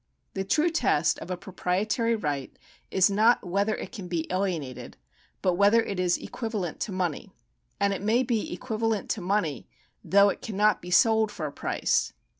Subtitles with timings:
[0.33, 2.57] The true test of a proprietary right
[2.89, 4.97] is not whether it can be alienated,
[5.43, 7.29] but whether it is equivalent to money;
[7.79, 9.67] and it may be equivalent to money,
[10.03, 12.13] though it cannot be sold for a price.